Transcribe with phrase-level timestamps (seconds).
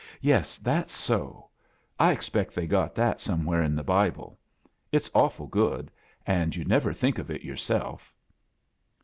[0.21, 1.49] Yes, that's so,
[1.99, 4.39] I expect they got that somewheres hi the Bible.
[4.91, 5.91] It's awfol good,
[6.25, 8.11] and you*d nevet think of it yourself."